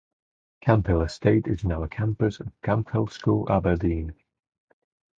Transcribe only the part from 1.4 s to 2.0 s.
is now a